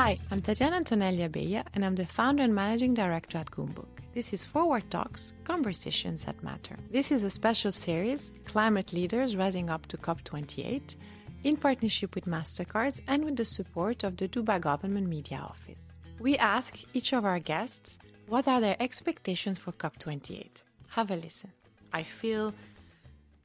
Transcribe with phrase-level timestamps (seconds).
[0.00, 3.98] Hi, I'm Tatiana Antonelli Abella, and I'm the founder and managing director at Goumbook.
[4.14, 6.76] This is Forward Talks, Conversations that Matter.
[6.92, 10.94] This is a special series, Climate Leaders Rising Up to COP28,
[11.42, 15.96] in partnership with MasterCards and with the support of the Dubai Government Media Office.
[16.20, 20.62] We ask each of our guests what are their expectations for COP28.
[20.90, 21.50] Have a listen.
[21.92, 22.54] I feel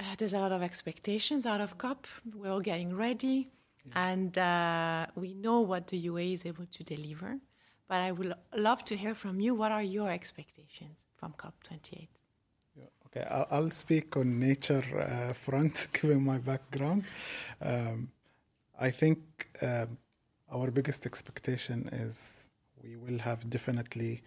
[0.00, 2.06] uh, there's a lot of expectations out of COP.
[2.34, 3.50] We're all getting ready,
[3.94, 7.38] and uh, we know what the UA is able to deliver.
[7.88, 9.54] But I would love to hear from you.
[9.54, 12.08] What are your expectations from COP28?
[13.06, 17.04] Okay, I'll, I'll speak on nature uh, front, given my background.
[17.62, 18.10] Um,
[18.78, 19.96] I think um,
[20.52, 22.30] our biggest expectation is
[22.82, 24.22] we will have definitely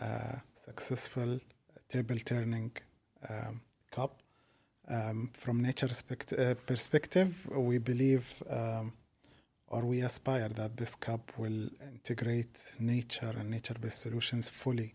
[0.00, 1.40] uh, successful
[1.88, 2.70] table turning
[3.28, 4.22] um, COP.
[4.90, 8.94] Um, from nature uh, perspective, we believe um,
[9.70, 14.94] or we aspire that this COP will integrate nature and nature-based solutions fully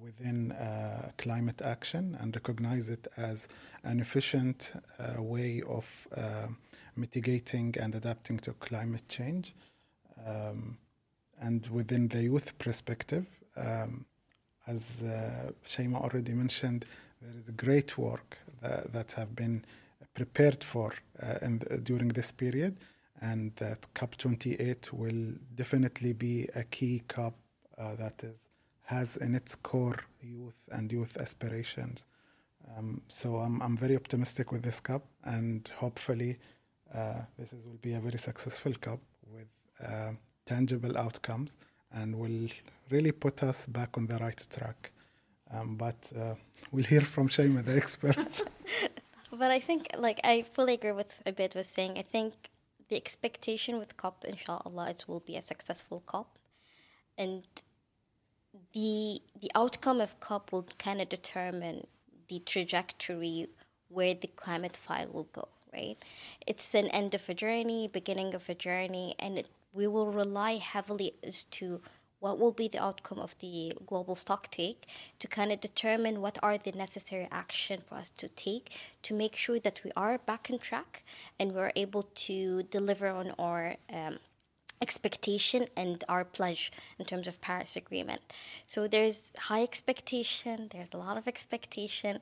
[0.00, 3.48] within uh, climate action and recognize it as
[3.84, 6.46] an efficient uh, way of uh,
[6.96, 9.54] mitigating and adapting to climate change.
[10.26, 10.78] Um,
[11.40, 14.04] and within the youth perspective, um,
[14.68, 16.84] as uh, Shaemma already mentioned,
[17.20, 19.64] there is great work that, that have been
[20.14, 21.38] prepared for uh,
[21.82, 22.76] during this period,
[23.20, 27.34] and that COP28 will definitely be a key COP
[27.78, 28.34] uh, that is
[28.84, 32.04] has in its core youth and youth aspirations.
[32.76, 36.38] Um, so I'm, I'm very optimistic with this COP, and hopefully
[36.94, 39.00] uh, this is, will be a very successful COP
[39.34, 39.48] with
[39.84, 40.12] uh,
[40.46, 41.56] tangible outcomes
[41.92, 42.48] and will
[42.90, 44.90] really put us back on the right track.
[45.52, 46.34] Um, but uh,
[46.70, 48.42] we'll hear from Shaemma, the expert.
[49.42, 51.98] But I think, like, I fully agree with Obaid was saying.
[51.98, 52.32] I think
[52.88, 56.38] the expectation with COP, inshallah, it will be a successful COP.
[57.18, 57.42] And
[58.72, 61.88] the the outcome of COP will kind of determine
[62.28, 63.48] the trajectory
[63.88, 65.96] where the climate file will go, right?
[66.46, 70.58] It's an end of a journey, beginning of a journey, and it, we will rely
[70.58, 71.80] heavily as to
[72.22, 74.82] what will be the outcome of the global stocktake
[75.18, 78.70] to kind of determine what are the necessary action for us to take
[79.02, 81.02] to make sure that we are back on track
[81.38, 84.20] and we're able to deliver on our um,
[84.80, 88.20] expectation and our pledge in terms of Paris Agreement.
[88.66, 92.20] So there's high expectation, there's a lot of expectation,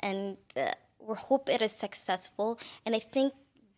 [0.00, 2.58] and uh, we hope it is successful.
[2.84, 3.32] And I think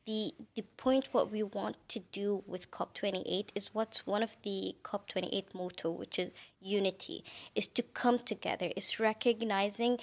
[0.06, 4.74] the the point what we want to do with COP28 is what's one of the
[4.82, 7.24] COP28 motto, which is unity,
[7.54, 9.98] is to come together, is recognizing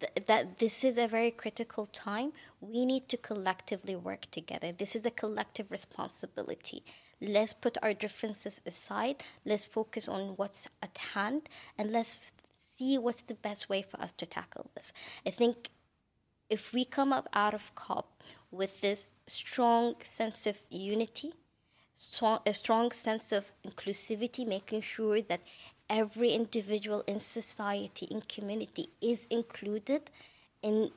[0.00, 2.32] th- that this is a very critical time.
[2.60, 4.72] We need to collectively work together.
[4.72, 6.84] This is a collective responsibility.
[7.20, 9.22] Let's put our differences aside.
[9.44, 11.48] Let's focus on what's at hand,
[11.78, 12.32] and let's
[12.76, 14.92] see what's the best way for us to tackle this.
[15.24, 15.70] I think
[16.48, 18.22] if we come up out of COP
[18.56, 21.32] with this strong sense of unity,
[22.44, 25.40] a strong sense of inclusivity, making sure that
[25.88, 30.10] every individual in society, in community is included
[30.62, 30.90] in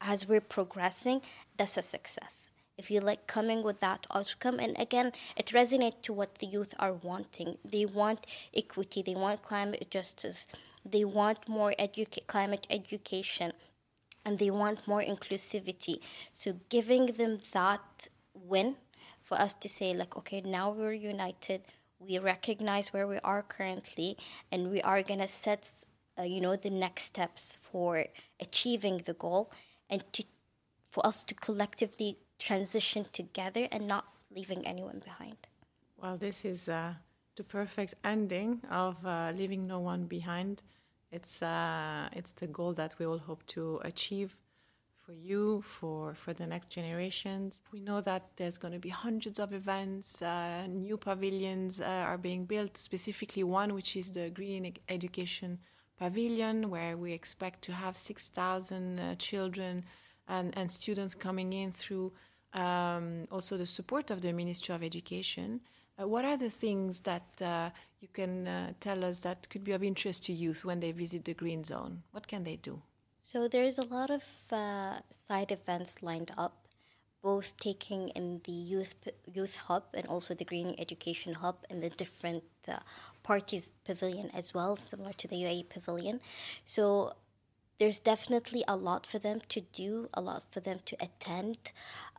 [0.00, 1.22] as we're progressing,
[1.56, 2.50] that's a success.
[2.76, 6.74] If you like coming with that outcome, and again, it resonates to what the youth
[6.78, 7.56] are wanting.
[7.64, 10.46] They want equity, they want climate justice,
[10.84, 13.52] they want more educa- climate education,
[14.24, 16.00] and they want more inclusivity.
[16.32, 18.76] So giving them that win
[19.22, 21.62] for us to say like, okay, now we're united.
[21.98, 24.18] We recognize where we are currently,
[24.52, 25.70] and we are gonna set,
[26.18, 28.04] uh, you know, the next steps for
[28.40, 29.50] achieving the goal,
[29.88, 30.24] and to
[30.90, 35.36] for us to collectively transition together and not leaving anyone behind.
[35.96, 36.94] Well, this is uh,
[37.36, 40.62] the perfect ending of uh, leaving no one behind.
[41.14, 44.30] It's uh, it's the goal that we all hope to achieve
[45.04, 47.62] for you, for for the next generations.
[47.72, 50.22] We know that there's going to be hundreds of events.
[50.22, 52.76] Uh, new pavilions uh, are being built.
[52.76, 55.58] Specifically, one which is the Green Education
[56.02, 59.84] Pavilion, where we expect to have six thousand uh, children
[60.26, 62.12] and and students coming in through.
[62.54, 65.60] Um, also, the support of the Ministry of Education.
[66.00, 67.70] Uh, what are the things that uh,
[68.00, 71.24] you can uh, tell us that could be of interest to youth when they visit
[71.24, 72.02] the Green Zone?
[72.10, 72.82] What can they do?
[73.22, 74.98] So there's a lot of uh,
[75.28, 76.66] side events lined up,
[77.22, 81.90] both taking in the youth youth hub and also the Green Education Hub and the
[81.90, 82.78] different uh,
[83.22, 86.20] parties pavilion as well, similar to the UAE pavilion.
[86.64, 87.12] So
[87.78, 91.58] there's definitely a lot for them to do, a lot for them to attend.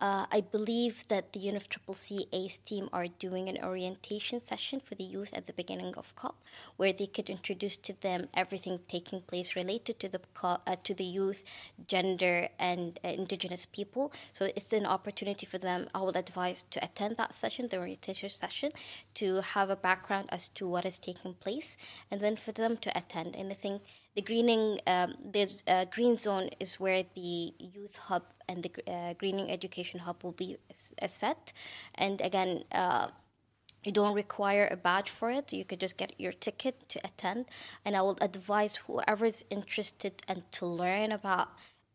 [0.02, 4.82] Uh, I believe that the UNF Triple C ACE team are doing an orientation session
[4.82, 6.36] for the youth at the beginning of COP,
[6.76, 11.06] where they could introduce to them everything taking place related to the uh, to the
[11.06, 11.44] youth,
[11.88, 14.12] gender, and uh, indigenous people.
[14.34, 15.88] So it's an opportunity for them.
[15.96, 18.72] I would advise to attend that session, the orientation session,
[19.16, 21.78] to have a background as to what is taking place,
[22.12, 23.36] and then for them to attend.
[23.38, 23.82] And I think
[24.16, 29.14] the greening, um, there's uh, green zone is where the youth hub and the uh,
[29.14, 31.52] greening education hub will be set.
[31.96, 33.08] And again, uh,
[33.84, 35.54] you don't require a badge for it.
[35.54, 37.46] You could just get your ticket to attend.
[37.84, 41.50] And I will advise whoever is interested and to learn about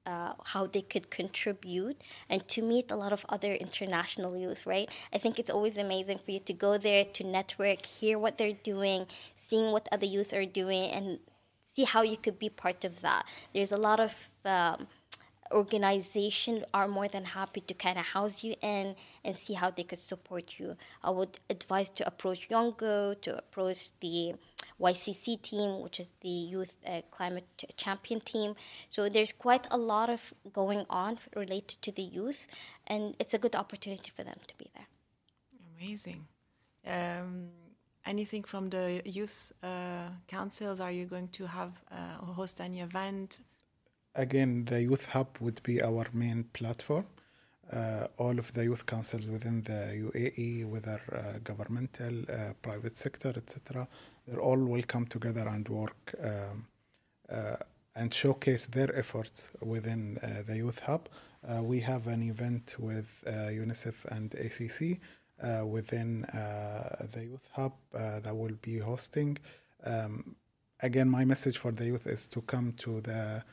[0.07, 4.89] uh, how they could contribute and to meet a lot of other international youth, right?
[5.13, 8.53] I think it's always amazing for you to go there to network, hear what they're
[8.53, 9.07] doing,
[9.37, 11.19] seeing what other youth are doing, and
[11.73, 13.25] see how you could be part of that.
[13.55, 14.87] There's a lot of um,
[15.53, 18.95] organization are more than happy to kind of house you in
[19.25, 20.77] and see how they could support you.
[21.03, 24.35] I would advise to approach YOUNGO, to approach the
[24.81, 27.47] YCC team, which is the Youth uh, Climate
[27.77, 28.55] Champion team.
[28.89, 32.47] So there's quite a lot of going on related to the youth,
[32.87, 34.87] and it's a good opportunity for them to be there.
[35.79, 36.27] Amazing.
[36.87, 37.49] Um,
[38.07, 39.80] anything from the youth uh,
[40.27, 40.81] councils?
[40.81, 43.41] Are you going to have uh, host any event?
[44.15, 47.07] Again, the youth hub would be our main platform.
[47.73, 53.33] Uh, all of the youth councils within the UAE, whether uh, governmental, uh, private sector,
[53.37, 53.87] etc.,
[54.27, 56.67] they're all will come together and work um,
[57.31, 57.57] uh,
[57.95, 61.09] and showcase their efforts within the youth hub.
[61.63, 65.01] we have an event with UNICEF and ACC
[65.43, 69.39] uh, within uh, the Youth Hub uh, that will be hosting.
[69.85, 70.37] Um,
[70.81, 73.45] again, my message for the youth is to come to the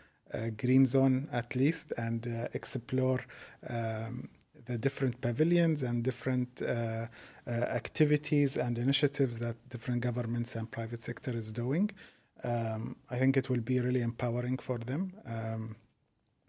[0.58, 3.22] green zone at least and explore
[3.70, 4.30] um,
[4.66, 7.08] the different pavilions and different uh,
[7.48, 11.90] uh, activities and initiatives that different governments and private sector is doing.
[12.44, 15.76] Um, I think it will be really empowering for them um,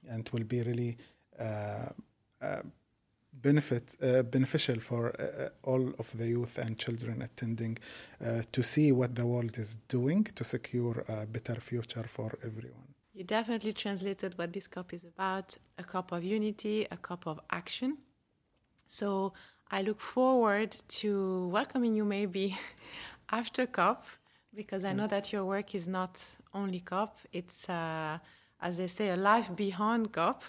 [0.09, 0.99] and will be really
[1.39, 1.91] uh,
[3.43, 7.79] benefit uh, beneficial for uh, uh, all of the youth and children attending
[8.25, 12.95] uh, to see what the world is doing to secure a better future for everyone.
[13.15, 17.41] You definitely translated what this COP is about a COP of unity, a COP of
[17.51, 17.99] action.
[18.87, 19.33] So
[19.71, 22.57] I look forward to welcoming you maybe
[23.31, 24.05] after COP
[24.55, 26.25] because I know that your work is not
[26.55, 28.19] only COP, it's, uh,
[28.61, 30.43] as they say, a life beyond COP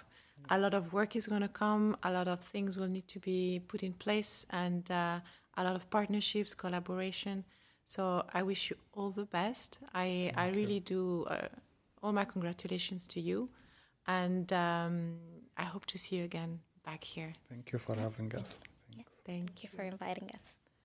[0.50, 3.20] a lot of work is going to come, a lot of things will need to
[3.20, 5.20] be put in place, and uh,
[5.58, 7.44] a lot of partnerships, collaboration.
[7.86, 9.80] So I wish you all the best.
[9.94, 11.26] I, I really do.
[11.30, 11.48] Uh,
[12.02, 13.50] all my congratulations to you,
[14.08, 15.18] and um,
[15.58, 17.34] I hope to see you again back here.
[17.50, 18.58] Thank you for having us.
[19.26, 20.58] Thank you for inviting us.